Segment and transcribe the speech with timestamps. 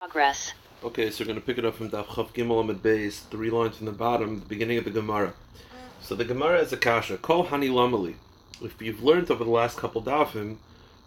[0.00, 0.52] Progress.
[0.84, 3.50] Okay, so we're going to pick it up from Daf Chav Gimel Amud Beis, three
[3.50, 5.34] lines from the bottom, the beginning of the Gemara.
[6.00, 7.16] So the Gemara is a kasha.
[7.16, 8.14] Kol Hani Lamali.
[8.62, 10.58] If you've learned over the last couple dafim,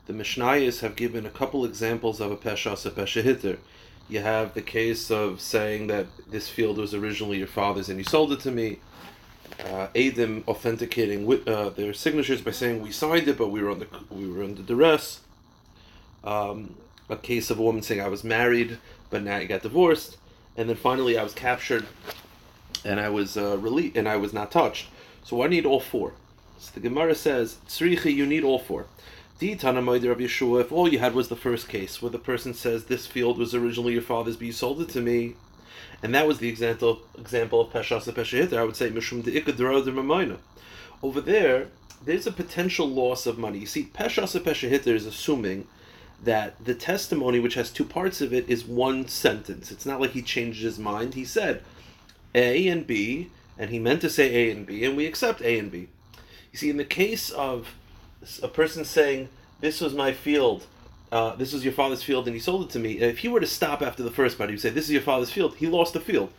[0.08, 3.60] the Mishnayos have given a couple examples of a Peshas, a Pesha Hitter.
[4.10, 8.04] You have the case of saying that this field was originally your father's and you
[8.04, 8.80] sold it to me.
[9.58, 13.72] Uh, Adim authenticating with, uh, their signatures by saying we signed it, but we were
[13.72, 15.22] under we were under duress.
[16.26, 16.76] Um,
[17.10, 18.78] a case of a woman saying I was married,
[19.10, 20.18] but now I got divorced,
[20.56, 21.86] and then finally I was captured,
[22.86, 24.88] and I was uh, released, and I was not touched.
[25.24, 26.14] So I need all four.
[26.60, 28.86] So the Gemara says, Tzricha, you need all four.
[29.40, 32.54] Di Tanamaida of Yeshua, if all you had was the first case, where the person
[32.54, 35.36] says, This field was originally your father's, but you sold it to me,
[36.04, 40.38] and that was the example example of Peshasa Peshahita, I would say, Mishum de
[41.04, 41.68] Over there,
[42.04, 43.60] there's a potential loss of money.
[43.60, 45.68] You see, Peshasa Peshahita is assuming
[46.24, 49.72] that the testimony, which has two parts of it, is one sentence.
[49.72, 51.16] It's not like he changed his mind.
[51.16, 51.64] He said
[52.36, 55.58] A and B, and he meant to say A and B, and we accept A
[55.58, 55.88] and B.
[56.52, 57.74] You see, in the case of
[58.44, 59.30] a person saying,
[59.62, 60.68] This was my field,
[61.12, 63.40] uh, this was your father's field, and he sold it to me, if he were
[63.40, 65.68] to stop after the first part, he would say, This is your father's field, he
[65.68, 66.32] lost the field.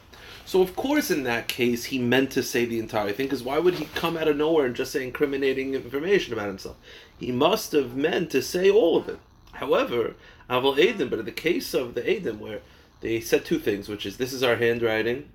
[0.44, 3.58] So, of course, in that case, he meant to say the entire thing, because why
[3.58, 6.76] would he come out of nowhere and just say incriminating information about himself?
[7.18, 9.18] He must have meant to say all of it.
[9.52, 10.14] However,
[10.48, 12.60] Aval Edim, but in the case of the Edim, where
[13.00, 15.28] they said two things, which is this is our handwriting,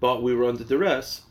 [0.00, 1.22] but we were under duress.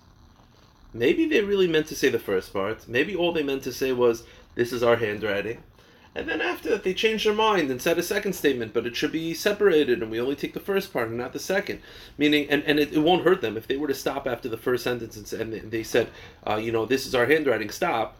[0.94, 2.88] Maybe they really meant to say the first part.
[2.88, 4.24] Maybe all they meant to say was
[4.56, 5.64] this is our handwriting.
[6.16, 8.96] And then after that, they changed their mind and said a second statement, but it
[8.96, 11.80] should be separated, and we only take the first part and not the second.
[12.20, 14.58] Meaning, and, and it, it won't hurt them if they were to stop after the
[14.58, 16.10] first sentence and, and they said,
[16.48, 18.16] uh, you know, this is our handwriting, stop.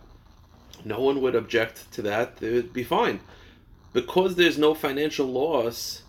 [0.84, 2.42] No one would object to that.
[2.42, 3.20] It would be fine
[3.94, 6.02] because there's no financial loss,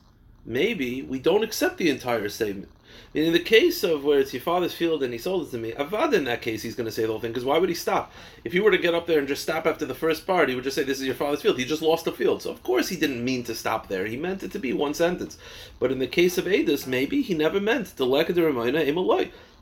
[0.45, 2.71] maybe we don't accept the entire statement.
[3.13, 5.73] in the case of where it's your father's field and he sold it to me,
[5.73, 7.75] Avad in that case he's going to say the whole thing because why would he
[7.75, 8.13] stop?
[8.43, 10.55] If he were to get up there and just stop after the first part, he
[10.55, 11.59] would just say this is your father's field.
[11.59, 14.07] He just lost the field, so of course he didn't mean to stop there.
[14.07, 15.39] He meant it to be one sentence.
[15.79, 18.05] But in the case of Adis, maybe he never meant to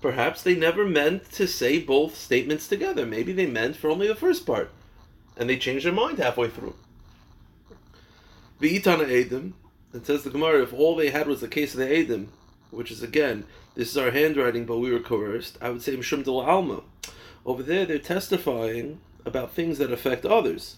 [0.02, 3.06] Perhaps they never meant to say both statements together.
[3.06, 4.70] Maybe they meant for only the first part,
[5.36, 6.74] and they changed their mind halfway through.
[8.62, 9.54] V'itana Edim,
[9.92, 12.28] it says the Gemara, if all they had was the case of the Edim,
[12.70, 16.22] which is again, this is our handwriting, but we were coerced, I would say Mishum
[16.22, 16.82] Dil Alma.
[17.44, 20.76] Over there, they're testifying about things that affect others.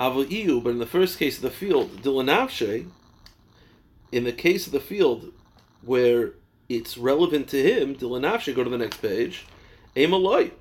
[0.00, 2.88] Avo'iyu, but in the first case of the field, Dilanavshe,
[4.12, 5.32] in the case of the field
[5.82, 6.34] where
[6.68, 9.44] it's relevant to him, Dilanavshe, go to the next page,
[9.96, 10.52] Emaloi.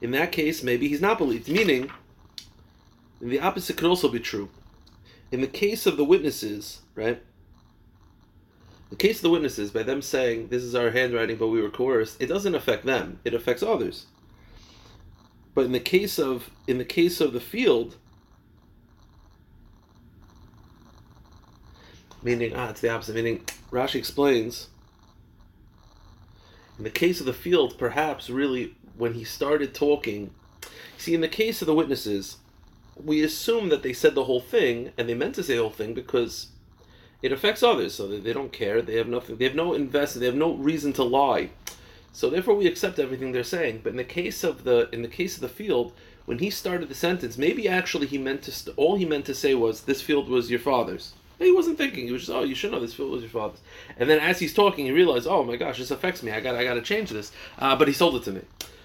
[0.00, 1.90] In that case, maybe he's not believed, meaning,
[3.20, 4.48] the opposite could also be true
[5.30, 7.22] in the case of the witnesses, right?
[8.90, 11.70] The case of the witnesses, by them saying this is our handwriting, but we were
[11.70, 14.06] coerced, it doesn't affect them; it affects others.
[15.54, 17.96] But in the case of in the case of the field,
[22.22, 23.14] meaning ah, it's the opposite.
[23.14, 24.68] Meaning, Rashi explains.
[26.78, 30.32] In the case of the field, perhaps really when he started talking,
[30.96, 32.36] see, in the case of the witnesses,
[33.04, 35.70] we assume that they said the whole thing and they meant to say the whole
[35.70, 36.48] thing because
[37.22, 38.80] it affects others, so they don't care.
[38.80, 39.36] They have nothing.
[39.36, 40.18] They have no invest.
[40.18, 41.50] They have no reason to lie.
[42.12, 43.80] So therefore, we accept everything they're saying.
[43.82, 45.92] But in the case of the in the case of the field,
[46.26, 49.34] when he started the sentence, maybe actually he meant to st- all he meant to
[49.34, 51.14] say was this field was your father's.
[51.38, 52.06] He wasn't thinking.
[52.06, 53.60] He was just, oh, you should know this field was your father's.
[53.96, 56.32] And then as he's talking, he realized, oh my gosh, this affects me.
[56.32, 57.32] I got I got to change this.
[57.58, 58.40] Uh, but he sold it to me.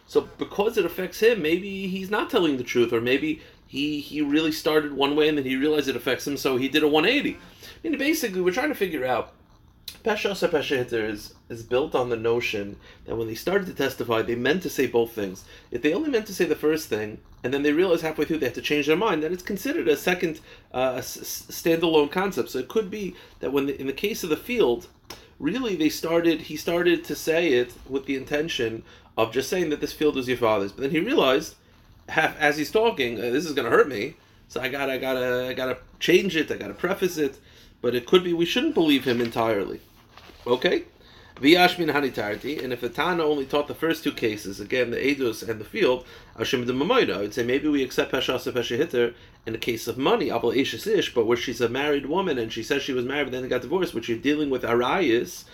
[0.06, 3.42] So because it affects him, maybe he's not telling the truth, or maybe
[3.74, 6.70] he he really started one way and then he realized it affects him, so he
[6.70, 7.36] did a 180.
[7.84, 9.34] I mean, basically, we're trying to figure out.
[10.06, 12.76] Pesha Pesha is, is built on the notion
[13.06, 15.44] that when they started to testify, they meant to say both things.
[15.72, 18.40] If they only meant to say the first thing, and then they realize halfway through
[18.40, 20.40] they have to change their mind, then it's considered a second
[20.72, 22.52] uh, standalone concept.
[22.52, 24.88] So it could be that when the, in the case of the field,
[25.40, 28.84] really they started he started to say it with the intention
[29.18, 31.56] of just saying that this field was your father's, but then he realized
[32.10, 34.16] have, as he's talking, uh, this is going to hurt me.
[34.48, 36.52] So I got I gotta I gotta change it.
[36.52, 37.40] I gotta preface it.
[37.82, 39.82] But it could be we shouldn't believe him entirely.
[40.46, 40.84] Okay.
[41.38, 45.48] V'yashmin hanitarti, and if the Tana only taught the first two cases, again the Edus
[45.48, 46.06] and the field,
[46.38, 49.16] the I would say maybe we accept Peshasa Peshahitter
[49.48, 52.62] in the case of money, Abel Ish, but where she's a married woman and she
[52.62, 55.46] says she was married but then got divorced, which you're dealing with Arayas,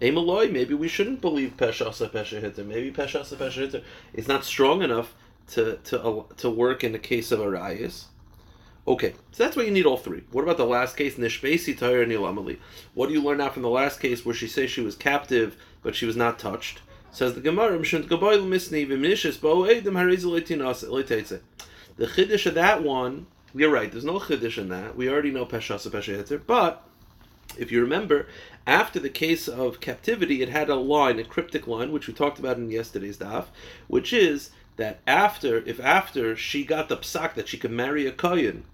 [0.00, 2.64] Emaloi, maybe we shouldn't believe Peshasa Peshahitter.
[2.64, 3.82] Maybe Peshasa Peshahitter
[4.14, 5.14] is not strong enough
[5.52, 8.08] to to to work in the case of Arias.
[8.88, 10.22] Okay, so that's why you need all three.
[10.30, 12.58] What about the last case, Nishbesi Tayr Nilamali?
[12.94, 15.56] What do you learn out from the last case where she says she was captive
[15.82, 16.82] but she was not touched?
[17.10, 17.84] Says the Gemara, The
[22.06, 24.96] chiddush of that one, you're right, there's no chiddush in that.
[24.96, 26.86] We already know Peshasa Pesha but
[27.58, 28.28] if you remember,
[28.66, 32.38] after the case of captivity, it had a line, a cryptic line, which we talked
[32.38, 33.46] about in yesterday's daf,
[33.86, 38.12] which is that after, if after she got the psak that she could marry a
[38.12, 38.64] kohen,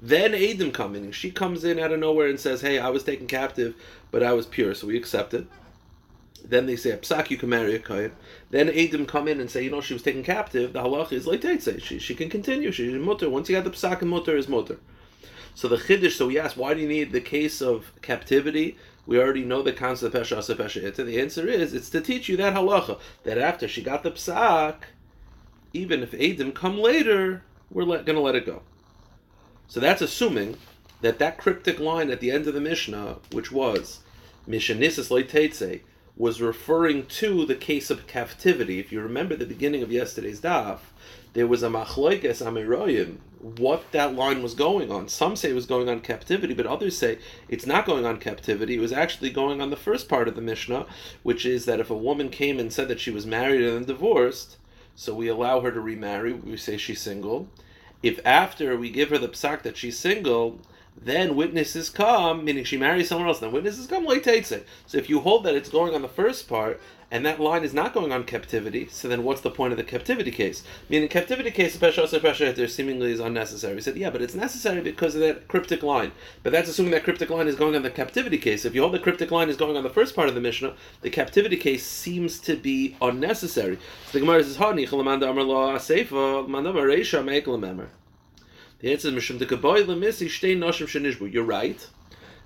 [0.00, 1.10] then Adam come in.
[1.12, 3.74] She comes in out of nowhere and says, "Hey, I was taken captive,
[4.10, 5.46] but I was pure, so we accepted."
[6.44, 8.12] Then they say, "Psak, you can marry a kohen."
[8.50, 10.72] Then Adam come in and say, "You know, she was taken captive.
[10.72, 12.70] The halach is like say she she can continue.
[12.70, 13.28] She's mutter.
[13.28, 14.78] Once you got the psak and mutter is mutter."
[15.58, 16.12] So the chiddush.
[16.12, 18.76] So we ask, why do you need the case of captivity?
[19.06, 20.94] We already know the concept of pesha pesha.
[20.94, 24.74] The answer is, it's to teach you that halacha that after she got the psak,
[25.72, 28.62] even if Adam come later, we're going to let it go.
[29.66, 30.56] So that's assuming
[31.00, 34.00] that that cryptic line at the end of the Mishnah, which was
[34.48, 35.80] Mishanisis Leitetse,
[36.16, 38.80] was referring to the case of captivity.
[38.80, 40.78] If you remember the beginning of yesterday's daf,
[41.32, 45.06] there was a machloikes amiroyim, what that line was going on.
[45.06, 47.18] Some say it was going on captivity, but others say
[47.48, 48.74] it's not going on captivity.
[48.74, 50.86] It was actually going on the first part of the Mishnah,
[51.22, 53.84] which is that if a woman came and said that she was married and then
[53.84, 54.56] divorced,
[54.98, 57.48] so we allow her to remarry, we say she's single.
[58.02, 60.58] If after we give her the psak that she's single,
[61.00, 65.20] then witnesses come, meaning she marries someone else, then witnesses come like So if you
[65.20, 66.80] hold that it's going on the first part,
[67.10, 69.84] and that line is not going on captivity, so then what's the point of the
[69.84, 70.62] captivity case?
[70.90, 73.74] Meaning, captivity case, special special there seemingly is unnecessary.
[73.74, 76.12] We said, yeah, but it's necessary because of that cryptic line.
[76.42, 78.66] But that's assuming that cryptic line is going on the captivity case.
[78.66, 80.74] If you hold the cryptic line is going on the first part of the Mishnah,
[81.00, 83.78] the captivity case seems to be unnecessary.
[84.06, 84.58] So the Gemara says,
[88.80, 89.46] the answer is Mishum de
[91.30, 91.88] You're right.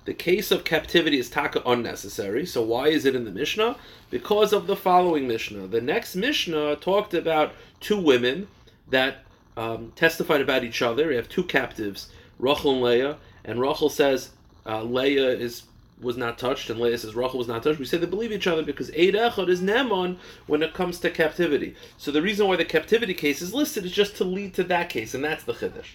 [0.05, 2.45] The case of captivity is taka unnecessary.
[2.45, 3.77] So why is it in the Mishnah?
[4.09, 5.67] Because of the following Mishnah.
[5.67, 8.47] The next Mishnah talked about two women
[8.89, 9.17] that
[9.55, 11.07] um, testified about each other.
[11.07, 14.31] We have two captives, Rachel and Leah, and Rachel says
[14.65, 15.63] uh, Leah is
[16.01, 17.79] was not touched, and Leah says Rachel was not touched.
[17.79, 20.17] We say they believe each other because Eid Echad is Nemon
[20.47, 21.75] when it comes to captivity.
[21.97, 24.89] So the reason why the captivity case is listed is just to lead to that
[24.89, 25.91] case, and that's the Chiddush.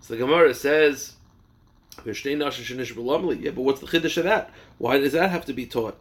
[0.00, 1.12] So the Gemara says
[2.04, 4.50] yeah, but what's the chiddush of that?
[4.78, 5.98] Why does that have to be taught?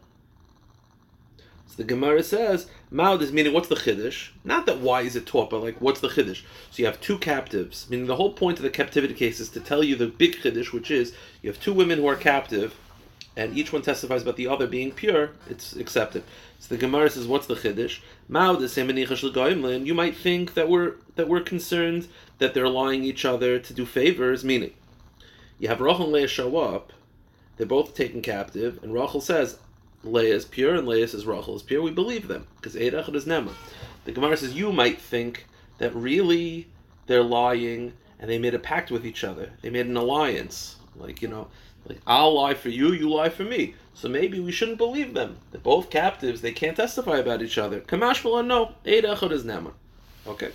[1.68, 4.30] So the Gemara says, Maud is meaning what's the chiddush?
[4.44, 6.44] Not that why is it taught, but like what's the chiddush?
[6.72, 9.60] So you have two captives, meaning the whole point of the captivity case is to
[9.60, 12.76] tell you the big chiddush, which is you have two women who are captive,
[13.36, 15.32] and each one testifies about the other being pure.
[15.50, 16.24] It's accepted.
[16.60, 18.00] So the Gemara says, what's the chiddush?
[18.30, 22.08] Maud is You might think that we're that we're concerned
[22.38, 24.74] that they're lying each other to do favors, meaning
[25.60, 26.92] you have Rachel and Leah show up,
[27.58, 29.58] they're both taken captive, and Rachel says
[30.04, 31.82] Leah is pure, and Leah says Rachel is pure.
[31.82, 33.54] We believe them because Eidachad is Nema.
[34.06, 35.48] The Gemara says you might think
[35.78, 36.68] that really
[37.08, 39.52] they're lying and they made a pact with each other.
[39.62, 41.48] They made an alliance, like you know,
[41.88, 43.76] like I'll lie for you, you lie for me.
[43.94, 45.38] So maybe we shouldn't believe them.
[45.52, 46.42] They're both captives.
[46.42, 47.80] They can't testify about each other.
[47.82, 49.72] Kamash no, Eidachad is Nema.
[50.28, 50.52] Okay.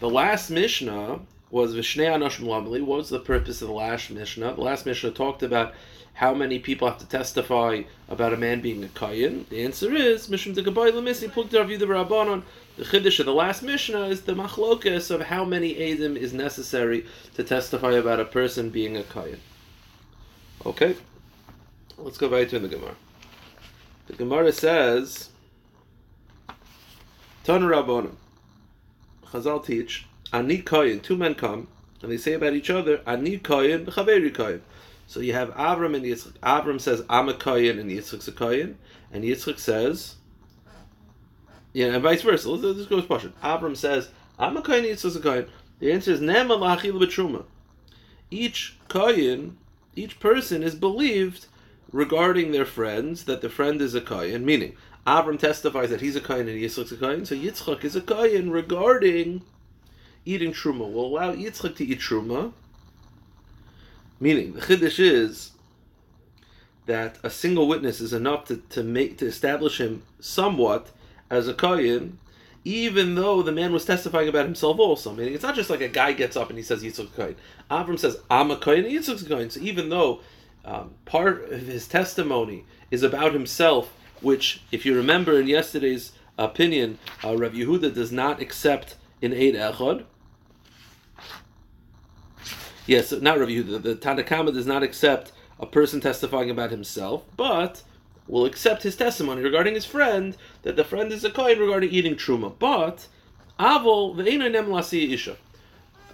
[0.00, 1.20] The last Mishnah
[1.50, 2.82] was Vishnei Anoshim Lamli.
[2.82, 4.54] What was the purpose of the last Mishnah?
[4.54, 5.74] The last Mishnah talked about
[6.14, 9.46] how many people have to testify about a man being a Kayin.
[9.48, 12.42] The answer is Mishum de Gabai Lamisi Puktar the Rabbanon.
[12.76, 17.06] The Chiddush of the last Mishnah is the machlokas of how many Adim is necessary
[17.34, 19.38] to testify about a person being a Kayin.
[20.64, 20.96] Okay,
[21.98, 22.96] let's go right to the Gemara.
[24.06, 25.30] The Gemara says,
[27.44, 28.14] Tan Rabbanon.
[29.26, 31.66] Chazal teach Ani Koyin, two men come,
[32.02, 34.60] and they say about each other, Ani Koyin, Chaveri Koyin.
[35.06, 36.32] So you have Avram and Yitzchak.
[36.40, 38.74] Avram says, I'm a Koyin, and Yitzchak's a Koyin.
[39.10, 40.16] And Yitzchak says,
[41.72, 42.50] yeah, and vice versa.
[42.50, 45.48] Let's, let's go with Avram says, I'm a Koyin, Yitzchak's a Koyin.
[45.78, 47.44] The answer is, Nema Lachil B'Truma.
[48.30, 49.52] Each Koyin,
[49.94, 51.46] each person is believed
[51.92, 54.76] regarding their friends that the friend is a Koyin, meaning,
[55.06, 58.52] Avram testifies that he's a Koyin and Yitzchak's a Koyin, so Yitzchak is a Koyin
[58.52, 59.40] regarding
[60.26, 60.92] eating truma.
[60.92, 62.52] will allow Yitzchak to eat truma.
[64.20, 65.52] Meaning, the chiddush is
[66.86, 70.90] that a single witness is enough to, to make to establish him somewhat
[71.30, 72.18] as a kohen,
[72.64, 75.12] even though the man was testifying about himself also.
[75.12, 77.36] Meaning, it's not just like a guy gets up and he says Yitzchak kohen.
[77.70, 79.50] Avram says I'm a kohen, Yitzchak's a kohen.
[79.50, 80.20] So even though
[80.64, 86.98] um, part of his testimony is about himself, which, if you remember in yesterday's opinion,
[87.22, 90.04] uh, Rav Yehuda does not accept in Eid Echad
[92.86, 93.82] Yes, not Rav Yehuda.
[93.82, 97.82] The Tanakama does not accept a person testifying about himself, but
[98.28, 102.14] will accept his testimony regarding his friend that the friend is a kohen regarding eating
[102.14, 102.52] truma.
[102.58, 103.06] But
[103.58, 105.36] avol ve'einonem lasi isha.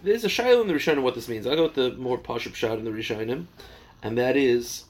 [0.02, 1.46] There's a shaila in the Rishonim what this means.
[1.46, 3.46] I go with the more pashup shot in the Rishonim,
[4.02, 4.84] and that is,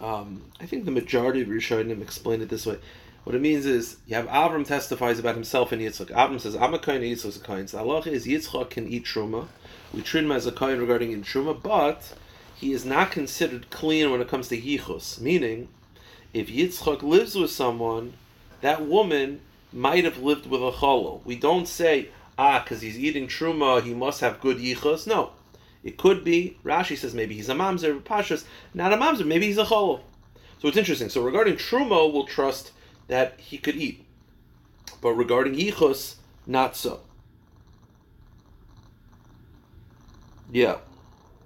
[0.00, 2.78] um, I think the majority of Rishonim explain it this way.
[3.24, 6.10] What it means is you have Avram testifies about himself in Yitzchak.
[6.10, 9.48] Avram says, "I'm a kohen, Yitzchak's a kohen." So Allah is Yitzchak can eat truma.
[9.92, 12.14] We treat him as a kohen regarding in truma, but
[12.54, 15.20] he is not considered clean when it comes to yichus.
[15.20, 15.68] Meaning,
[16.34, 18.14] if Yitzchak lives with someone,
[18.60, 19.40] that woman
[19.72, 21.24] might have lived with a cholol.
[21.24, 25.06] We don't say, ah, because he's eating truma, he must have good yichus.
[25.06, 25.30] No.
[25.84, 29.58] It could be, Rashi says maybe he's a mamzer, Pashas, not a mamzer, maybe he's
[29.58, 30.00] a cholol.
[30.58, 31.08] So it's interesting.
[31.08, 32.72] So regarding truma, we'll trust
[33.06, 34.04] that he could eat.
[35.00, 36.16] But regarding yichus,
[36.46, 37.00] not so.
[40.50, 40.78] Yeah.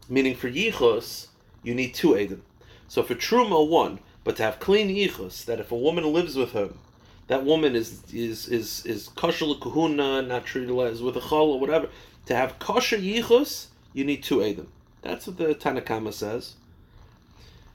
[0.09, 1.29] Meaning for yichus,
[1.63, 2.41] you need two edim.
[2.89, 4.01] So for truma, one.
[4.25, 6.79] But to have clean yichus, that if a woman lives with him,
[7.27, 11.61] that woman is is is is kosher kahuna, not treated as with a chol or
[11.61, 11.89] whatever.
[12.27, 14.67] To have kosher yichus, you need two edim.
[15.03, 16.55] That's what the Tanakama says.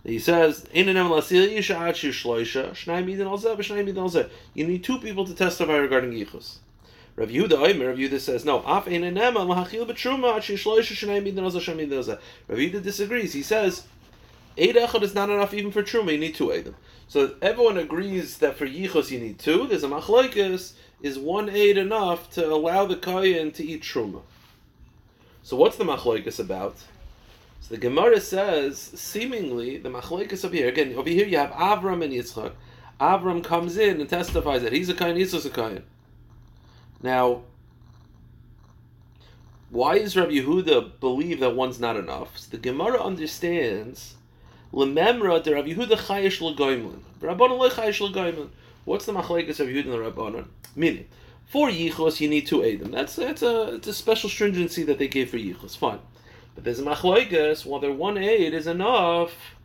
[0.04, 0.86] He says, You
[4.68, 6.60] need two people to testify regarding yichus.
[7.18, 11.44] Rav Yehuda Omer, Rav Yehuda says, no, af einenema lahachil betruma at shishloisha shnei midin
[11.44, 12.20] oza shem midin oza.
[12.48, 13.34] Rav Yehuda disagrees.
[13.34, 13.88] He says,
[14.58, 16.76] Eid echad is not enough even for truma, you need two eidim.
[17.08, 19.68] So everyone agrees that for yichos you need two.
[19.68, 24.22] There's a machlokes, is one aid enough to allow the kohen to eat truma?
[25.42, 26.78] So what's the machlokes about?
[27.62, 32.04] So the Gemara says, seemingly, the machlokes over here, again, over here you have Avram
[32.04, 32.54] and Yitzchak.
[33.02, 35.84] Avram comes in and testifies that he's a kohen, Yitzchak's a kohen.
[37.01, 37.44] Now,
[39.70, 42.38] why does Rabbi Yehuda believe that one's not enough?
[42.38, 44.16] So the Gemara understands
[44.74, 47.00] Lememra de Rabbi Yehuda chayish legoimlin.
[47.20, 48.50] Rabbanon chayish legoimlin.
[48.86, 50.46] What's the machlekes of Yehuda and the Rabbanon?
[50.75, 51.08] Meaning,
[51.46, 52.92] for yichos you need two edim.
[52.92, 55.77] That's that's a it's a special stringency that they gave for yichos.
[55.77, 56.00] Fine,
[56.56, 59.56] but there's a machlekes whether one aid is enough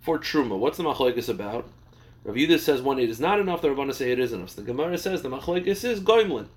[0.00, 0.58] for truma.
[0.58, 1.68] What's the machlekes about?
[2.24, 3.62] Rabbi Yehuda says one aid is not enough.
[3.62, 4.50] The Rabbanon say it is enough.
[4.50, 6.48] So the Gemara says the machlekes is goimlin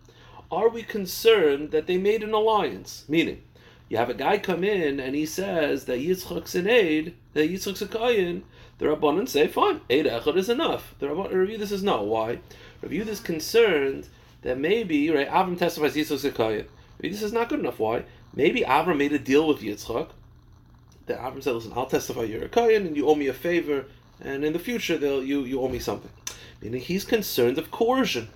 [0.51, 3.05] are we concerned that they made an alliance?
[3.08, 3.41] Meaning,
[3.88, 7.81] you have a guy come in and he says that Yitzchak's an aid, that Yitzchak's
[7.81, 8.43] a kayin.
[8.77, 10.96] The Rabbanan say, fine, aid echad is enough.
[11.00, 12.03] The Rabbanan review this is no.
[12.03, 12.39] Why?
[12.81, 14.10] Review this concerned
[14.41, 16.65] that maybe right Avram testifies Yitzchak's a kayin.
[17.00, 17.79] This is not good enough.
[17.79, 18.03] Why?
[18.34, 20.10] Maybe Avram made a deal with Yitzchak.
[21.05, 23.86] That Avram said, listen, I'll testify you're a kayin and you owe me a favor,
[24.20, 26.12] and in the future they'll you you owe me something.
[26.62, 28.29] Meaning he's concerned of coercion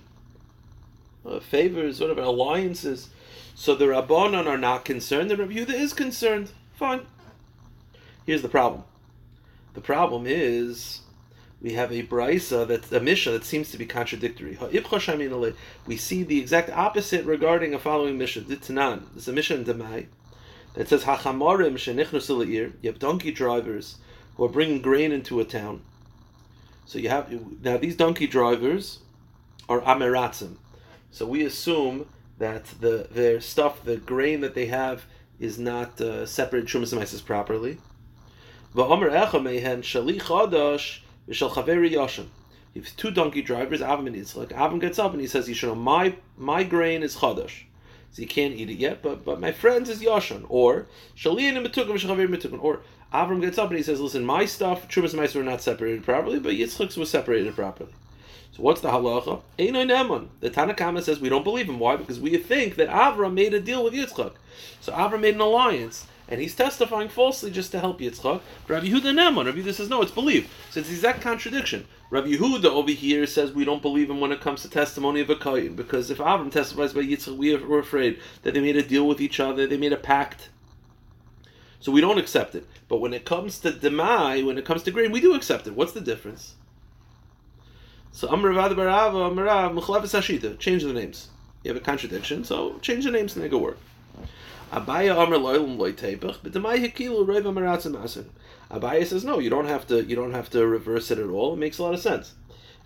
[1.26, 3.10] uh, favors, whatever, alliances.
[3.54, 6.52] So the Rabbanon are not concerned, the Rabbi Yehuda is concerned.
[6.74, 7.06] Fine.
[8.26, 8.84] Here's the problem.
[9.74, 11.00] The problem is
[11.60, 14.58] we have a brisa that's a mishnah that seems to be contradictory.
[15.86, 18.42] We see the exact opposite regarding a following mishnah.
[18.42, 19.04] Ditnan.
[19.12, 20.06] There's a mishnah in Demai
[20.74, 23.96] that says Hachamorim You have donkey drivers
[24.36, 25.82] who are bringing grain into a town.
[26.84, 29.00] So you have now these donkey drivers
[29.68, 30.56] are ameratzim.
[31.16, 32.06] So we assume
[32.36, 35.06] that the their stuff, the grain that they have,
[35.40, 37.78] is not uh, separated shumas and properly.
[38.74, 38.82] You
[42.82, 44.48] have two donkey drivers, Avram and Yitzchak.
[44.48, 47.62] Avram gets up and he says, "You should know my my grain is chadash."
[48.10, 50.44] So you can't eat it yet, but but my friends is Yashan.
[50.50, 50.86] Or.
[52.60, 52.80] Or
[53.14, 56.38] Avram gets up and he says, "Listen, my stuff, Trumas and were not separated properly,
[56.38, 57.92] but Yitzchak's was separated properly."
[58.56, 59.42] So what's the halacha?
[59.58, 60.28] Neman.
[60.40, 61.78] The Tanakama says we don't believe him.
[61.78, 61.96] Why?
[61.96, 64.32] Because we think that Avram made a deal with Yitzchak.
[64.80, 68.40] So Avram made an alliance, and he's testifying falsely just to help Yitzchak.
[68.66, 69.44] Rabbi Yehuda neman.
[69.44, 70.48] Rabbi Yehuda says no, it's believed.
[70.70, 71.86] So it's the exact contradiction.
[72.08, 75.28] Rabbi Yehuda over here says we don't believe him when it comes to testimony of
[75.28, 78.82] a kohen because if Avram testifies by Yitzchak, we are afraid that they made a
[78.82, 80.48] deal with each other, they made a pact.
[81.80, 82.66] So we don't accept it.
[82.88, 85.74] But when it comes to demai, when it comes to grain, we do accept it.
[85.74, 86.54] What's the difference?
[88.12, 90.58] So Amr Ravad Barava, Amrav, Mechlefes Hashita.
[90.58, 91.28] Change the names.
[91.62, 93.78] You have a contradiction, so change the names and they go work.
[94.72, 98.26] Abaye Amr but Amaratzim Asin.
[98.70, 100.04] Abaye says no, you don't have to.
[100.04, 101.54] You don't have to reverse it at all.
[101.54, 102.34] It makes a lot of sense.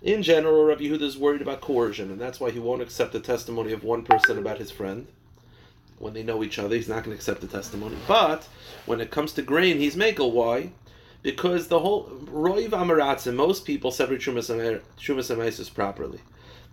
[0.01, 3.19] In general, Rabbi Yehuda is worried about coercion, and that's why he won't accept the
[3.19, 5.07] testimony of one person about his friend.
[5.99, 7.95] When they know each other, he's not going to accept the testimony.
[8.07, 8.47] But
[8.87, 10.31] when it comes to grain, he's makel.
[10.31, 10.71] Why?
[11.21, 16.19] Because the whole Roiv Amaratzim, most people separate Trumas and properly.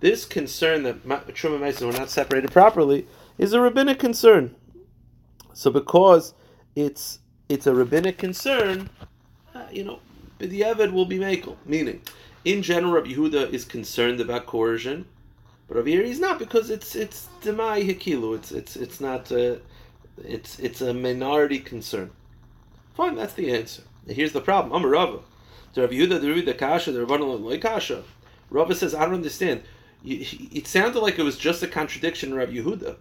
[0.00, 4.54] This concern that Truma and were not separated properly is a rabbinic concern.
[5.52, 6.34] So because
[6.76, 8.90] it's it's a rabbinic concern,
[9.54, 9.98] uh, you know,
[10.38, 11.56] the Evid will be makel.
[11.66, 12.02] Meaning,
[12.44, 15.06] in general, Rabbi Yehuda is concerned about coercion,
[15.66, 18.36] but over here he's not because it's it's demai hikilu.
[18.36, 19.60] It's it's it's not a,
[20.22, 22.10] it's it's a minority concern.
[22.94, 23.82] Fine, that's the answer.
[24.08, 24.72] Here's the problem.
[24.72, 25.20] I'm a Rava.
[25.74, 28.02] The Rabbi Yehuda, the Rabbi Kasha, the Rabbanon like Kasha.
[28.50, 29.62] Rava says, I don't understand.
[30.04, 32.96] It sounded like it was just a contradiction in Rabbi Yehuda.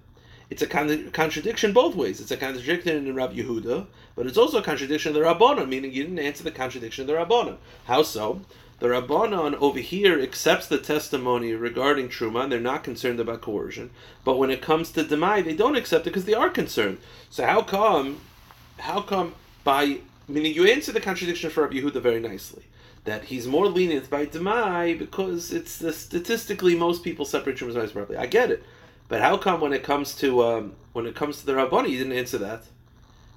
[0.49, 2.21] It's a con- contradiction both ways.
[2.21, 5.91] It's a contradiction in Rabbi Yehuda, but it's also a contradiction in the Rabbanon, meaning
[5.91, 7.57] you didn't answer the contradiction in the Rabbanon.
[7.85, 8.41] How so?
[8.79, 13.89] The Rabbanon over here accepts the testimony regarding Truma, and they're not concerned about coercion.
[14.23, 16.99] But when it comes to Demai, they don't accept it because they are concerned.
[17.29, 18.21] So how come,
[18.77, 19.33] how come
[19.63, 22.63] by, meaning you answer the contradiction for Rabbi Yehuda very nicely
[23.05, 27.91] that he's more lenient by Demai because it's the, statistically most people separate Trumas and
[27.91, 28.17] properly.
[28.17, 28.63] I get it,
[29.07, 31.99] but how come when it comes to um, when it comes to the Rabbani, you
[31.99, 32.63] didn't answer that?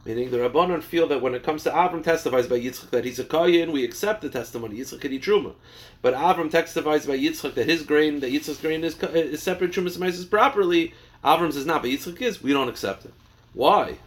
[0.04, 3.18] Meaning the Rabbanon feel that when it comes to Avram testifies by Yitzchak that he's
[3.18, 4.78] a Kayin, we accept the testimony.
[4.78, 5.52] Yitzchak eat Truma.
[6.00, 10.00] But Avram testifies by Yitzchak that his grain, that Yitzchak's grain is, is separate Trumas
[10.00, 10.94] and properly.
[11.22, 12.42] Avram's is not, but Yitzchak is.
[12.42, 13.12] We don't accept it.
[13.52, 13.98] Why?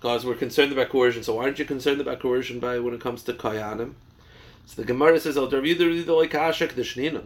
[0.00, 1.22] Because we're concerned about coercion.
[1.22, 3.94] So why aren't you concerned about coercion by when it comes to Kayanim?
[4.66, 7.24] So the Gemara says, "Al Darvi the like Kasha Kedishnina."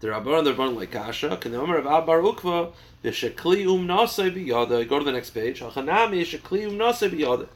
[0.00, 1.36] The Rabban the Rabban like Kasha.
[1.36, 4.88] Can the Omer of Abbar Ukva the Shekli Um Nasei Biyada.
[4.88, 5.60] Go to the next page.
[5.60, 7.48] Hachanami Shekli Um Nasei Biyada.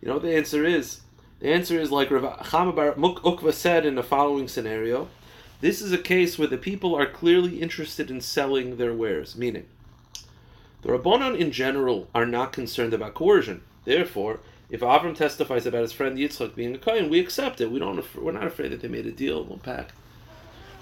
[0.00, 1.00] You know what the answer is?
[1.40, 5.08] The answer is like Rav Chamabar Ukva said in the following scenario.
[5.60, 9.66] This is a case where the people are clearly interested in selling their wares, meaning
[10.82, 13.62] the Rabbanon in general are not concerned about coercion.
[13.88, 17.70] Therefore, if Avram testifies about his friend Yitzchak being a kohen, we accept it.
[17.70, 18.04] We don't.
[18.14, 19.42] We're not afraid that they made a deal.
[19.42, 19.92] We'll pack.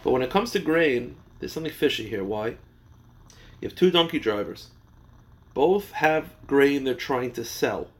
[0.02, 2.24] But when it comes to grain, there's something fishy here.
[2.24, 2.56] Why?
[3.60, 4.70] You have two donkey drivers.
[5.54, 7.90] Both have grain they're trying to sell.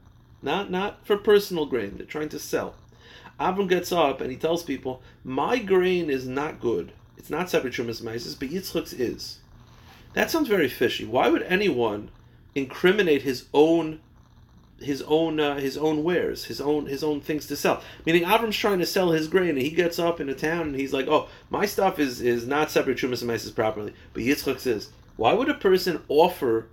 [0.41, 1.93] Not not for personal grain.
[1.95, 2.75] They're trying to sell.
[3.39, 6.91] Avram gets up and he tells people, "My grain is not good.
[7.15, 9.37] It's not separate trumas maises, but Yitzchak's is."
[10.15, 11.05] That sounds very fishy.
[11.05, 12.09] Why would anyone
[12.55, 14.01] incriminate his own
[14.81, 17.81] his own uh, his own wares, his own his own things to sell.
[18.05, 20.75] Meaning Avram's trying to sell his grain, and he gets up in a town and
[20.75, 24.59] he's like, "Oh, my stuff is is not separate trumas and maises properly." But Yitzchak
[24.59, 26.67] says, "Why would a person offer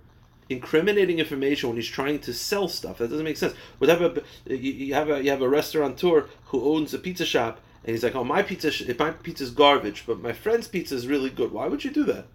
[0.47, 2.99] incriminating information when he's trying to sell stuff?
[2.99, 6.99] That doesn't make sense." A you have a you have a restaurateur who owns a
[6.99, 10.67] pizza shop, and he's like, "Oh, my pizza if my pizza's garbage, but my friend's
[10.67, 12.27] pizza is really good." Why would you do that?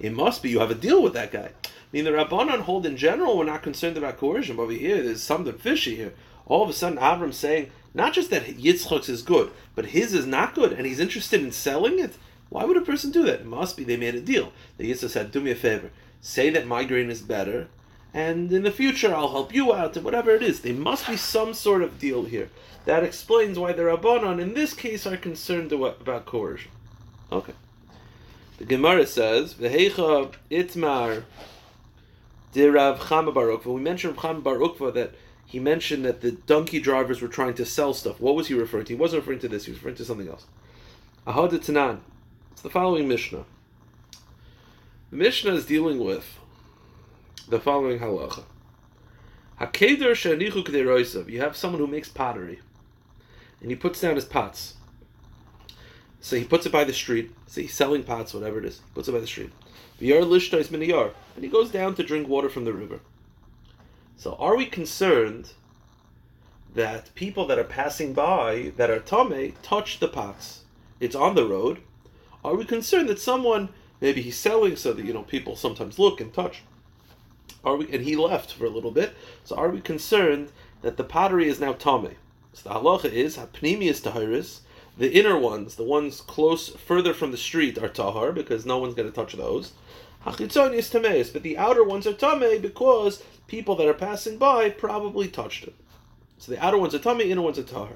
[0.00, 1.50] It must be you have a deal with that guy.
[1.64, 5.02] I mean, the Rabbanon hold in general, we're not concerned about coercion, but over here,
[5.02, 6.14] there's something fishy here.
[6.46, 10.26] All of a sudden, Avram saying, not just that Yitzchak's is good, but his is
[10.26, 12.16] not good, and he's interested in selling it.
[12.50, 13.40] Why would a person do that?
[13.40, 14.52] It must be they made a deal.
[14.76, 17.68] The Yitzchak said, do me a favor, say that my grain is better,
[18.14, 20.60] and in the future I'll help you out, and whatever it is.
[20.60, 22.50] There must be some sort of deal here.
[22.84, 26.70] That explains why the Rabbanon, in this case, are concerned about coercion.
[27.30, 27.52] Okay.
[28.58, 31.22] The Gemara says, "V'heicha itmar
[32.52, 35.14] De Rav Chama Bar We mentioned Chama Bar that
[35.46, 38.20] he mentioned that the donkey drivers were trying to sell stuff.
[38.20, 38.94] What was he referring to?
[38.94, 39.64] He wasn't referring to this.
[39.64, 40.46] He was referring to something else.
[41.26, 42.00] Ahad Tanan.
[42.50, 43.44] It's the following Mishnah.
[45.10, 46.38] The Mishnah is dealing with
[47.48, 48.42] the following halacha.
[49.60, 51.30] Hakeder shenichu k'deroisav.
[51.30, 52.58] You have someone who makes pottery,
[53.60, 54.74] and he puts down his pots.
[56.20, 57.30] So he puts it by the street.
[57.46, 58.78] So he's selling pots, whatever it is.
[58.78, 59.52] He puts it by the street.
[60.00, 63.00] V'yar lishta is miniyar, and he goes down to drink water from the river.
[64.16, 65.52] So, are we concerned
[66.74, 70.64] that people that are passing by that are tame touch the pots?
[71.00, 71.80] It's on the road.
[72.44, 76.20] Are we concerned that someone maybe he's selling so that you know people sometimes look
[76.20, 76.62] and touch?
[77.64, 77.90] Are we?
[77.92, 79.14] And he left for a little bit.
[79.44, 80.52] So, are we concerned
[80.82, 82.16] that the pottery is now tame?
[82.52, 84.60] So the halacha is hapnimius tahiris.
[84.98, 88.94] The inner ones, the ones close further from the street, are tahar because no one's
[88.94, 89.72] going to touch those.
[90.26, 94.70] Hachitzon is tameis, but the outer ones are tame because people that are passing by
[94.70, 95.74] probably touched it.
[96.38, 97.94] So the outer ones are tame, inner ones are tahar.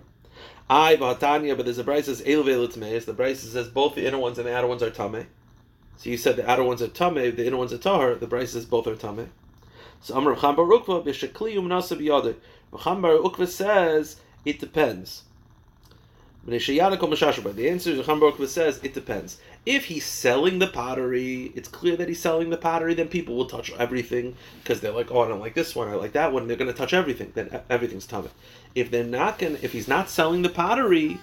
[0.70, 3.04] I v'hatanya, but there's a Brisa says elvelu tameis.
[3.04, 5.26] The Brisa says both the inner ones and the outer ones are tame.
[5.96, 8.14] So you said the outer ones are tame, the inner ones are tahar.
[8.14, 9.30] The Brisa says both are tame.
[10.00, 12.36] So Amr Chama Bar Ukva b'sheklium nasa b'yadeh.
[12.72, 15.24] Chama Bar Ukva says it depends.
[16.44, 16.72] The answer
[17.92, 19.38] is Chama Bar says it depends.
[19.64, 22.94] If he's selling the pottery, it's clear that he's selling the pottery.
[22.94, 25.88] Then people will touch everything because they're like, "Oh, I don't like this one.
[25.88, 27.30] I like that one." They're going to touch everything.
[27.34, 28.30] Then everything's tameh.
[28.74, 31.18] If they're not going, if he's not selling the pottery,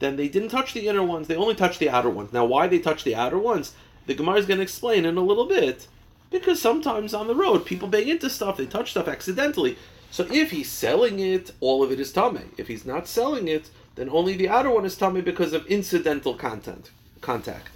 [0.00, 1.28] then they didn't touch the inner ones.
[1.28, 2.32] They only touched the outer ones.
[2.32, 3.74] Now, why they touch the outer ones,
[4.06, 5.86] the Gemara is going to explain in a little bit.
[6.30, 9.78] Because sometimes on the road, people bang into stuff, they touch stuff accidentally.
[10.10, 12.48] So if he's selling it, all of it is tameh.
[12.56, 16.34] If he's not selling it, then only the outer one is tame because of incidental
[16.34, 17.68] content contact.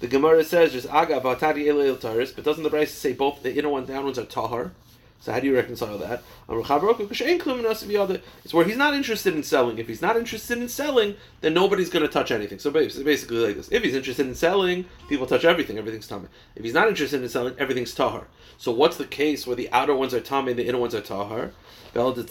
[0.00, 3.56] The Gemara says just aga vatari elel taris, but doesn't the Brisa say both the
[3.56, 4.72] inner one and down ones are tahar?
[5.20, 6.22] So how do you reconcile that?
[6.48, 9.78] It's where he's not interested in selling.
[9.78, 12.60] If he's not interested in selling, then nobody's going to touch anything.
[12.60, 13.68] So basically like this.
[13.72, 15.76] If he's interested in selling, people touch everything.
[15.76, 16.28] Everything's tameh.
[16.54, 18.28] If he's not interested in selling, everything's tahar.
[18.58, 21.00] So what's the case where the outer ones are tameh and the inner ones are
[21.00, 21.50] tahar?
[21.94, 22.28] What's the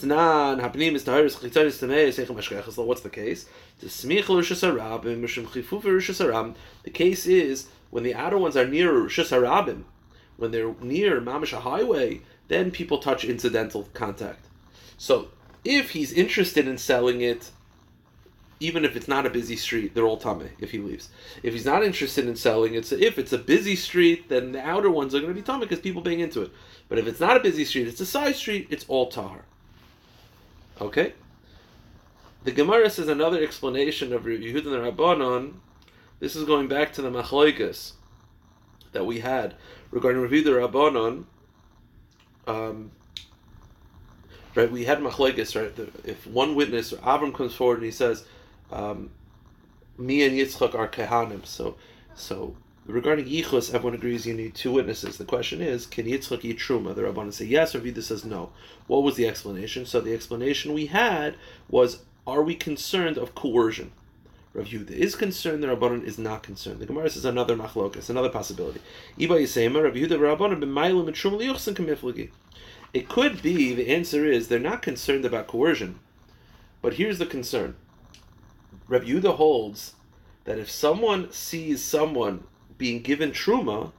[3.12, 3.46] case?
[3.80, 3.90] The
[6.94, 9.84] case is when the outer ones are near Harabim,
[10.38, 14.48] when they're near Mamish highway, then people touch incidental contact.
[14.98, 15.30] So
[15.64, 17.52] if he's interested in selling it,
[18.60, 21.10] even if it's not a busy street, they're all tame if he leaves.
[21.44, 24.62] If he's not interested in selling it, so if it's a busy street, then the
[24.62, 26.52] outer ones are going to be tame because people bang into it.
[26.90, 29.46] But if it's not a busy street, it's a side street, it's all tahar.
[30.82, 31.14] Okay?
[32.46, 35.54] The Gemara says another explanation of Yehuda and Rabbanon.
[36.20, 37.94] This is going back to the machloikas
[38.94, 39.54] that we had
[39.92, 41.26] regarding Yehuda Rabbanon
[42.48, 42.92] um,
[44.56, 44.72] right?
[44.72, 45.76] We had machlekes, right?
[45.76, 48.26] The, if one witness, Avram comes forward and he says,
[48.72, 49.12] um,
[49.98, 51.76] "Me and Yitzchak are kehanim," so
[52.16, 52.56] so
[52.88, 55.18] regarding yichus, everyone agrees you need two witnesses.
[55.18, 56.96] The question is, can Yitzchak eat truma?
[56.96, 58.52] The Rabbanan say yes, or Vida says no.
[58.88, 59.86] What was the explanation?
[59.86, 61.36] So the explanation we had
[61.70, 63.92] was, are we concerned of coercion?
[64.54, 66.80] Rav Yehuda is concerned, the Rabbanon is not concerned.
[66.80, 68.82] The Gemara says another machlokas, another possibility.
[69.20, 72.30] Iba Yisema, Rav Yehuda, Rabbanon, b'maylim etrum liyuchsin.
[72.94, 76.00] It could be, the answer is, they're not concerned about coercion.
[76.82, 77.76] But here's the concern.
[78.88, 79.94] Rav Yehuda holds
[80.46, 82.46] that if someone sees someone
[82.78, 83.92] being given truma,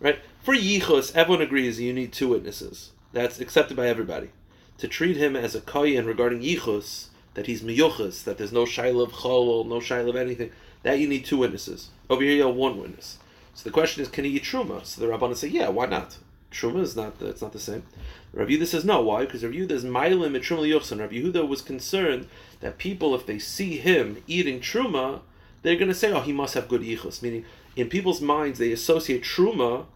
[0.00, 2.90] right, for yichus, everyone agrees you need two witnesses.
[3.12, 4.30] That's accepted by everybody.
[4.78, 9.04] To treat him as a kohen regarding yichus, that he's miyuchas, that there's no shaila
[9.04, 10.50] of cholol, no shaila of anything,
[10.82, 11.90] that you need two witnesses.
[12.08, 13.18] Over here you have one witness.
[13.54, 14.84] So the question is, can he eat truma?
[14.84, 16.18] So the rabbanon say, yeah, why not?
[16.50, 17.84] Truma is not it's not the same.
[18.32, 19.02] Rav Yehuda says no.
[19.02, 19.24] Why?
[19.24, 21.00] Because Rav Yehuda is mailim and truma yochsan.
[21.00, 22.26] Rav Yehuda was concerned
[22.60, 25.20] that people, if they see him eating truma,
[25.62, 27.22] they're going to say, oh, he must have good yichus.
[27.22, 27.44] Meaning,
[27.76, 29.86] in people's minds, they associate truma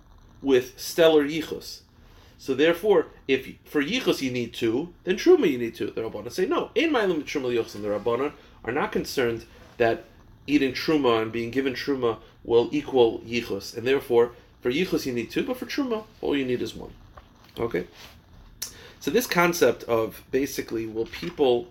[0.43, 1.81] with stellar yichus.
[2.45, 5.87] So therefore, if for yichus you need two, then truma you need two.
[5.87, 6.73] The rabbanon say no.
[6.75, 8.33] In my limit truma and the rabbanon
[8.65, 9.47] are not concerned
[9.79, 10.05] that
[10.47, 15.31] eating truma and being given truma will equal yichus, and therefore for yichus you need
[15.31, 16.93] two, but for truma all you need is one.
[17.59, 17.87] Okay.
[19.01, 21.69] So this concept of basically will people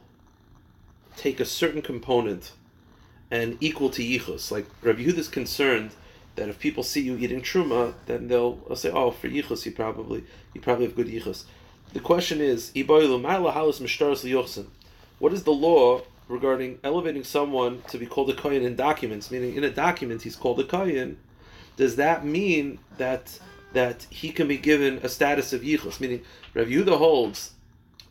[1.18, 2.52] take a certain component
[3.30, 5.92] and equal to yichus, like Rabbi Yehuda is concerned
[6.36, 9.72] that if people see you eating truma, then they'll, they'll say, "Oh, for yichus, you
[9.72, 11.46] probably you probably have good yichus."
[11.94, 12.72] The question is,
[15.20, 19.30] what is the law regarding elevating someone to be called a kohen in documents?
[19.30, 21.18] Meaning, in a document, he's called a kohen.
[21.78, 23.40] Does that mean that
[23.74, 26.00] that he can be given a status of yichus?
[26.00, 26.24] Meaning,
[26.56, 27.52] Rav Yehuda holds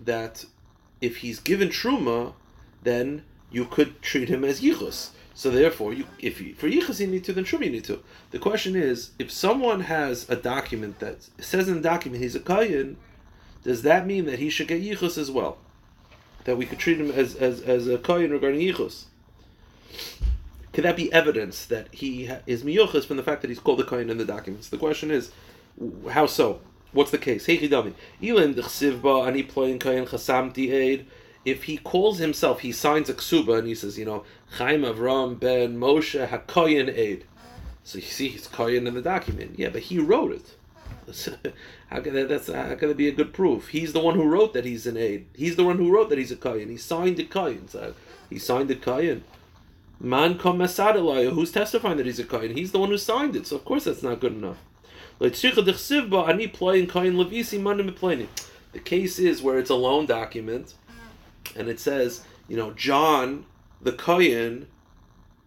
[0.00, 0.44] that
[1.00, 2.34] if he's given truma,
[2.82, 5.10] then you could treat him as yichus.
[5.34, 8.02] So therefore, you, if you, for yichus you need to, then truma you need to.
[8.30, 12.40] The question is, if someone has a document that says in the document he's a
[12.40, 12.96] kayin,
[13.62, 15.58] does that mean that he should get yichus as well?
[16.44, 19.04] That we could treat him as as, as a kayin regarding yichus?
[20.72, 23.84] Could that be evidence that he is miyuchas from the fact that he's called a
[23.84, 24.68] kayin in the documents?
[24.68, 25.30] The question is,
[26.10, 26.60] how so?
[26.92, 27.48] What's the case?
[31.44, 35.38] If he calls himself, he signs a ksuba and he says, you know, Chaim Avram
[35.40, 37.24] ben Moshe Hakoyin Aid.
[37.84, 39.58] So you see, he's Koyin in the document.
[39.58, 40.54] Yeah, but he wrote it.
[41.88, 43.68] how can that, that's how can that be a good proof?
[43.68, 45.26] He's the one who wrote that he's an aid.
[45.34, 46.68] He's the one who wrote that he's a koyin.
[46.70, 47.68] He signed a koyin.
[47.68, 47.94] So
[48.30, 49.22] he signed a koyin.
[49.98, 52.56] Man kom Who's testifying that he's a koyin?
[52.56, 53.46] He's the one who signed it.
[53.46, 54.58] So of course that's not good enough.
[55.18, 55.30] The
[58.84, 60.74] case is where it's a loan document
[61.56, 63.44] and it says, you know, John
[63.82, 64.66] the Kohen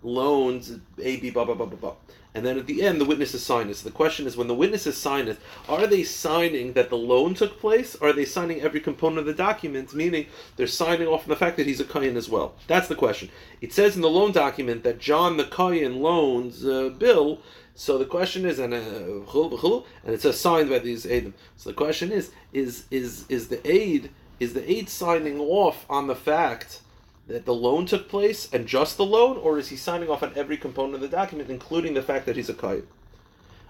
[0.03, 1.95] loans A B blah blah blah blah blah.
[2.35, 3.77] And then at the end, the witnesses sign it.
[3.77, 5.37] So the question is, when the witnesses sign it,
[5.69, 7.95] are they signing that the loan took place?
[7.95, 10.25] Are they signing every component of the document, meaning
[10.57, 12.55] they're signing off on the fact that he's a Kohen as well?
[12.67, 13.29] That's the question.
[13.61, 17.39] It says in the loan document that John the Kohen loans uh, Bill.
[17.73, 18.77] So the question is, and uh,
[20.03, 21.31] and it says signed by these Adim.
[21.55, 26.07] So the question is, is is is the aid is the aid signing off on
[26.07, 26.81] the fact
[27.27, 30.33] that the loan took place and just the loan, or is he signing off on
[30.35, 32.83] every component of the document, including the fact that he's a kaid?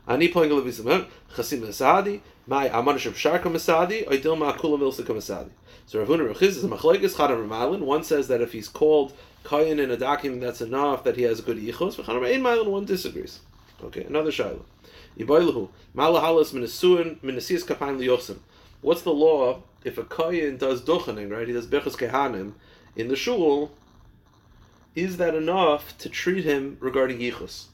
[0.07, 5.49] Ani Chasim Asadi, My Amanish of Sharka Masadi, or Dilma Milsika Masadi.
[5.87, 7.79] So Rav Huna Rechiz is a Machlekes Chadam Ramalin.
[7.81, 9.13] One says that if he's called
[9.43, 11.95] Kayan in a document, that's enough that he has a good yichos.
[11.95, 13.39] V'chadam Ein Malin, one disagrees.
[13.83, 14.61] Okay, another Shaila.
[15.17, 18.37] Yiboilahu, Malahalas Minasuin Minasias Kapain Liyosim.
[18.81, 21.47] What's the law if a Kayan does duchening, right?
[21.47, 22.53] He does Bechus Kehanim
[22.95, 23.71] in the shul.
[24.95, 27.65] Is that enough to treat him regarding yichus?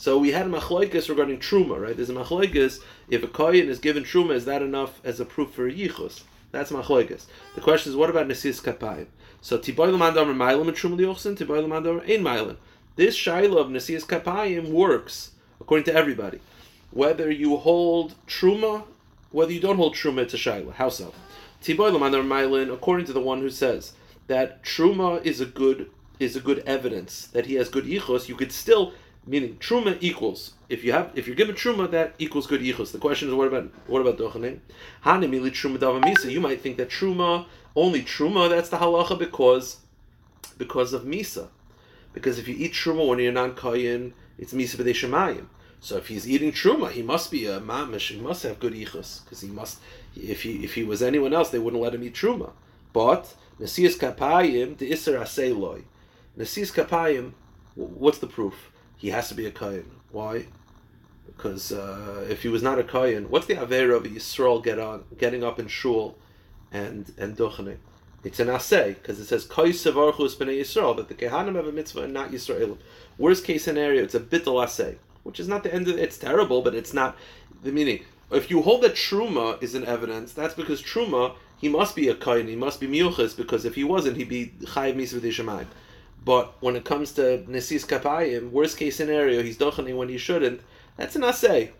[0.00, 1.94] So we had a regarding truma, right?
[1.94, 2.80] There's a machloikus.
[3.10, 6.22] If a kohen is given truma, is that enough as a proof for yichus?
[6.52, 7.26] That's machloikus.
[7.54, 9.08] The question is, what about nesis kapayim?
[9.42, 12.56] So tiboy lemandam mailim and truma liochsin, tiboy lemandam ein mailim.
[12.96, 16.40] This shaila of nesis kapayim works according to everybody,
[16.90, 18.84] whether you hold truma,
[19.30, 20.72] whether you don't hold truma, it's a shaila.
[20.72, 21.12] How so?
[21.62, 23.92] Tiboy lemandam mailin, according to the one who says
[24.26, 28.36] that truma is a good is a good evidence that he has good yichus, you
[28.36, 28.92] could still
[29.26, 32.92] meaning truma equals if you have if you're given truma that equals good yichus.
[32.92, 34.60] The question is what about what about dochanim?
[35.04, 36.30] Truma.
[36.30, 39.78] You might think that truma only truma that's the halacha because
[40.58, 41.48] because of misa.
[42.12, 45.46] Because if you eat truma when you're non kayin, it's misa b'dei shemayim.
[45.80, 48.12] So if he's eating truma, he must be a mamish.
[48.14, 49.78] He must have good yichus because he must.
[50.14, 52.50] If he if he was anyone else, they wouldn't let him eat truma.
[52.92, 55.84] But nesias kapayim the iser aseiloi.
[56.38, 57.32] Nesias kapayim.
[57.74, 58.70] What's the proof?
[59.00, 59.90] he has to be a Kayan.
[60.12, 60.46] Why?
[61.26, 65.04] Because uh, if he was not a Kayan, what's the Avera of Yisrael get on,
[65.16, 66.18] getting up in Shul
[66.70, 67.78] and, and Duchening?
[68.22, 71.72] It's an assay, because it says Koi Sevarchus B'nai Yisrael, that the Kehanim have a
[71.72, 72.76] mitzvah and not Yisrael.
[73.16, 76.02] Worst case scenario, it's a bittel assay, which is not the end of it.
[76.02, 77.16] It's terrible, but it's not
[77.62, 78.04] the meaning.
[78.30, 82.14] If you hold that Truma is an evidence, that's because Truma, he must be a
[82.14, 85.66] Kayan, he must be Miuchas, because if he wasn't, he'd be Chayiv Misa V'dei
[86.24, 90.60] but when it comes to Nesis Kapayim, worst case scenario, he's dochening when he shouldn't.
[90.96, 91.72] That's an assay.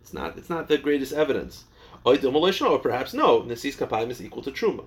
[0.00, 0.38] It's not.
[0.38, 1.64] It's not the greatest evidence.
[2.16, 4.84] Demolition, or perhaps no, Nesis Kapayim is equal to Truma.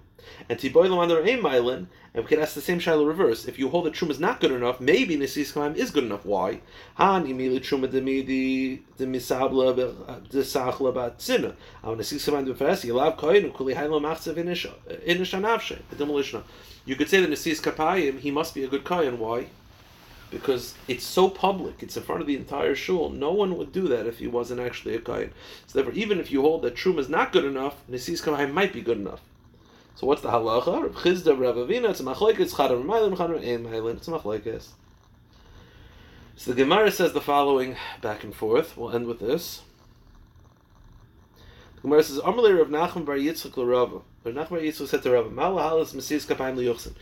[0.50, 3.46] And Tiboy Lamander Ein Mylin, and we can ask the same Shaila reverse.
[3.48, 6.26] If you hold that Truma is not good enough, maybe Nesis Kapayim is good enough.
[6.26, 6.62] Why?
[6.96, 11.54] Han imili Truma demidi demisabla uh, desachla batzina.
[11.84, 15.80] Av Nesis Kapayim deferes yilav koyin ukuli haylo machzev inisha uh, inisha navshe.
[15.96, 16.44] Demolishna.
[16.86, 19.20] You could say that Nesis Kapayim, he must be a good Kayan.
[19.20, 19.48] Why?
[20.32, 23.10] Because it's so public, it's in front of the entire shul.
[23.10, 25.34] No one would do that if he wasn't actually a Kayan.
[25.68, 28.72] So therefore, even if you hold that Trum is not good enough, Nesis Kapayim might
[28.72, 29.20] be good enough.
[29.96, 30.84] So what's the halacha?
[30.84, 34.70] Rav Chisda, Rav Avina, it's a machlekes, chadar ma'ilin, chadar ein ma'ilin, it's a machlekes.
[36.38, 38.76] So the Gemara says the following back and forth.
[38.76, 39.62] We'll end with this.
[41.76, 44.02] The Gemara says, Amalei Rav Nachman bar Yitzchak l'Rava.
[44.24, 46.94] Rav Nachman bar Yitzchak said to Rava, Mala halas mesis kapayim liyochsin.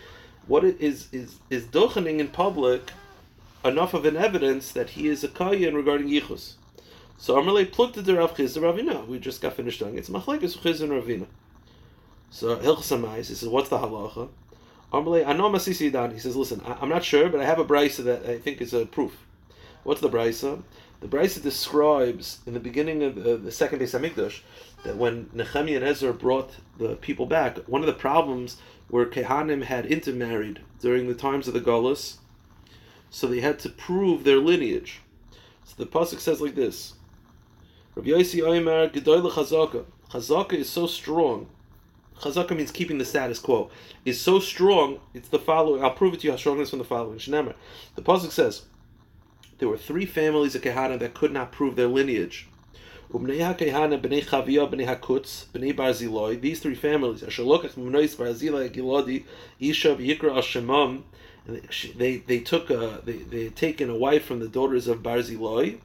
[0.48, 2.92] What is, is, is dochening in public
[3.64, 6.54] enough of an evidence that he is a kayan regarding yichus?
[7.18, 9.06] So Amalei plugged the Rav Chiz, the Ravina.
[9.06, 10.00] We just got finished doing it.
[10.00, 11.28] It's machlekes Chiz and Ravina.
[12.30, 14.30] So Hilchas he says, what's the halacha?
[14.94, 16.12] Amalei, I know Masisi Dan.
[16.12, 18.62] He says, listen, I, am not sure, but I have a brisa that I think
[18.62, 19.26] is a proof.
[19.84, 20.62] What's the brisa?
[21.02, 24.42] The brisa describes in the beginning of the, the second Beis Hamikdash
[24.84, 28.58] that when Nehemiah and Ezra brought the people back, one of the problems
[28.90, 32.18] were Kehanim had intermarried during the times of the Gullus,
[33.10, 35.02] so they had to prove their lineage.
[35.64, 36.94] So the pasuk says like this:
[37.96, 39.86] Rabbi Yossi Omer Gedoyle Chazaka.
[40.12, 41.48] Chazaka is so strong.
[42.20, 43.70] Chazaka means keeping the status quo.
[44.06, 45.00] Is so strong.
[45.14, 45.84] It's the following.
[45.84, 47.20] I'll prove it to you how strong it is from the following.
[47.20, 47.54] Shnemer.
[47.96, 48.64] The pasuk says
[49.60, 52.48] there were three families of Kehanim that could not prove their lineage.
[53.12, 53.22] These
[56.60, 57.22] three families,
[61.96, 65.80] they they took a they they had taken a wife from the daughters of Barziloi.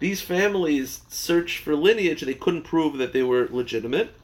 [0.00, 4.14] These families searched for lineage; they couldn't prove that they were legitimate,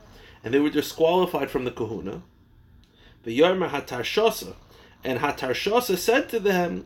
[0.42, 2.22] and they were disqualified from the kahuna.
[3.22, 4.54] The Yarma Hatarshasa,
[5.04, 6.84] and Hatarshasa said to them,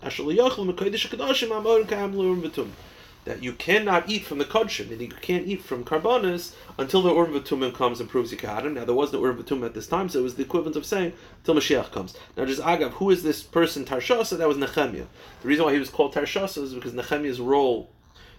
[3.24, 7.12] that you cannot eat from the kodshim, and you can't eat from karbanis until the
[7.12, 8.74] Urim V'tumim comes and proves you can.
[8.74, 10.84] Now there was no Urim V'tumim at this time, so it was the equivalent of
[10.84, 12.14] saying until Mashiach comes.
[12.36, 14.36] Now just Agav, who is this person Tarshasa?
[14.38, 15.06] That was Nehemiah.
[15.42, 17.90] The reason why he was called Tarshasa is because Nehemiah's role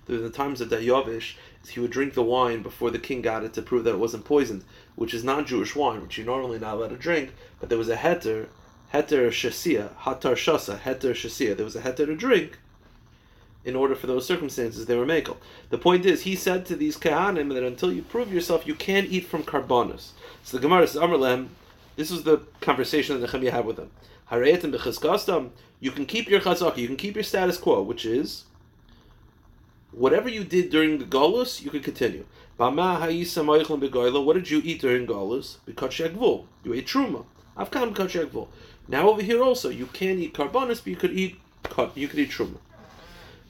[0.06, 3.44] through the times of Dayavish is he would drink the wine before the king got
[3.44, 6.76] it to prove that it wasn't poisoned, which is non-Jewish wine, which you're normally not
[6.76, 8.48] allowed to drink, but there was a heter
[8.94, 11.56] heter shasia, hatar shasa, heter shasia.
[11.56, 12.60] There was a heter to drink
[13.66, 15.38] in order for those circumstances they were makel.
[15.70, 19.10] The point is, he said to these kahanim that until you prove yourself, you can't
[19.10, 20.12] eat from karbonis.
[20.44, 21.48] So the Gemara says, Amrlem,
[21.96, 23.92] This was the conversation that Nehemiah had with them.
[25.80, 26.78] You can keep your chazaka.
[26.78, 28.46] You can keep your status quo, which is
[29.92, 32.26] whatever you did during the Golus, you can continue.
[32.58, 32.74] What
[34.34, 35.58] did you eat during Golus?
[36.64, 37.26] You ate truma.
[38.88, 41.40] Now over here also, you can't eat karbonis, but you could eat
[41.96, 42.58] you could eat truma.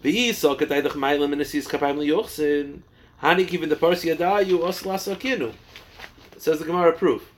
[0.06, 0.50] Says
[6.60, 7.32] the Gemara proof.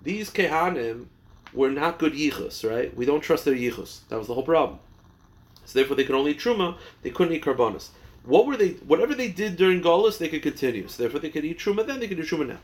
[0.00, 1.06] These kehanim
[1.52, 2.96] were not good yichus, right?
[2.96, 4.00] We don't trust their yichus.
[4.08, 4.78] That was the whole problem.
[5.64, 6.76] So therefore, they could only eat truma.
[7.02, 7.88] They couldn't eat karbonis.
[8.24, 8.70] What were they?
[8.86, 10.86] Whatever they did during Galus, they could continue.
[10.86, 11.84] So therefore, they could eat truma.
[11.84, 12.58] Then they could do truma now.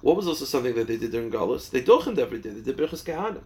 [0.00, 1.70] What was also something that they did during Galus?
[1.70, 2.50] They dochened every day.
[2.50, 3.42] They did birchas kehanim,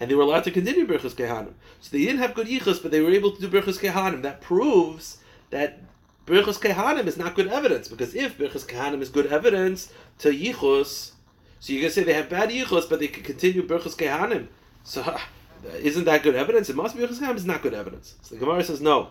[0.00, 1.54] and they were allowed to continue birchas kehanim.
[1.80, 4.22] So they didn't have good yichus, but they were able to do birchas kehanim.
[4.22, 5.18] That proves
[5.50, 5.80] that
[6.26, 11.12] birchas kehanim is not good evidence because if birchas kehanim is good evidence to yichus,
[11.60, 14.48] so you're gonna say they have bad yichus, but they can continue birchas kehanim.
[14.84, 15.18] So
[15.64, 16.70] isn't that good evidence?
[16.70, 18.14] It must be Birchas Kehanim is not good evidence.
[18.22, 19.08] So the Gemara says no.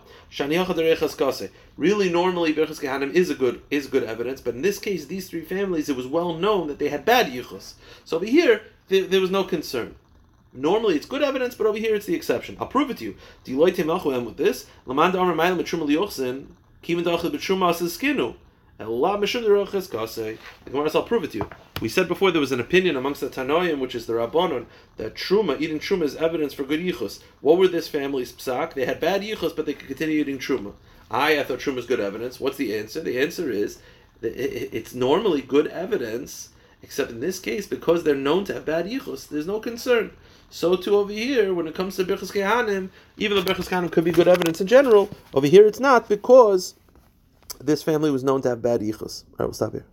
[1.76, 5.28] Really, normally Birchas Kehanim is a good is good evidence, but in this case, these
[5.28, 7.74] three families, it was well known that they had bad yichus.
[8.04, 9.94] So over here, there, there, was no concern.
[10.52, 12.56] Normally, it's good evidence, but over here, it's the exception.
[12.58, 13.16] I'll prove it to you.
[13.44, 14.66] You like with this?
[14.84, 14.94] The
[20.70, 21.50] Gemara I'll prove it to you.
[21.80, 25.14] We said before there was an opinion amongst the Tanoim, which is the Rabbanon, that
[25.14, 27.20] truma, eating truma is evidence for good yichus.
[27.40, 28.74] What were this family's psak?
[28.74, 30.74] They had bad yichus, but they could continue eating truma.
[31.10, 32.38] I, I thought truma is good evidence.
[32.38, 33.00] What's the answer?
[33.00, 33.78] The answer is
[34.22, 36.50] it's normally good evidence,
[36.82, 40.12] except in this case, because they're known to have bad yichus, there's no concern.
[40.50, 44.04] So too over here, when it comes to Birchas Kehanim, even though Birchas Kehanim could
[44.04, 46.74] be good evidence in general, over here it's not because
[47.60, 49.24] this family was known to have bad yichus.
[49.38, 49.86] Right, we'll stop here.